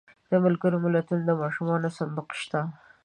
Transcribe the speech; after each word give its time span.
د 0.29 0.31
ملګرو 0.45 0.77
ملتونو 0.85 1.23
د 1.25 1.31
ماشومانو 1.41 1.87
صندوق 1.97 2.29
شته. 2.41 2.59